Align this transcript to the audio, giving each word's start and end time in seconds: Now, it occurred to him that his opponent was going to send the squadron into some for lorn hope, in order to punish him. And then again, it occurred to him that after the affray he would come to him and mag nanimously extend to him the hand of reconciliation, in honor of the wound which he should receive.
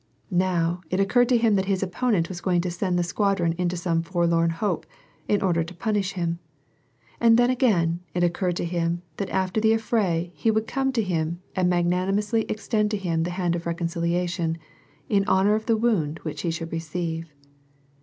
Now, 0.31 0.81
it 0.89 0.99
occurred 0.99 1.29
to 1.29 1.37
him 1.37 1.53
that 1.57 1.65
his 1.65 1.83
opponent 1.83 2.27
was 2.27 2.41
going 2.41 2.61
to 2.61 2.71
send 2.71 2.97
the 2.97 3.03
squadron 3.03 3.53
into 3.59 3.77
some 3.77 4.01
for 4.01 4.25
lorn 4.25 4.49
hope, 4.49 4.87
in 5.27 5.43
order 5.43 5.63
to 5.63 5.75
punish 5.75 6.13
him. 6.13 6.39
And 7.19 7.37
then 7.37 7.51
again, 7.51 7.99
it 8.15 8.23
occurred 8.23 8.55
to 8.55 8.65
him 8.65 9.03
that 9.17 9.29
after 9.29 9.61
the 9.61 9.73
affray 9.75 10.31
he 10.33 10.49
would 10.49 10.65
come 10.65 10.91
to 10.93 11.03
him 11.03 11.41
and 11.55 11.69
mag 11.69 11.85
nanimously 11.85 12.49
extend 12.49 12.89
to 12.89 12.97
him 12.97 13.21
the 13.21 13.29
hand 13.29 13.55
of 13.55 13.67
reconciliation, 13.67 14.57
in 15.07 15.23
honor 15.27 15.53
of 15.53 15.67
the 15.67 15.77
wound 15.77 16.17
which 16.23 16.41
he 16.41 16.49
should 16.49 16.71
receive. 16.71 17.31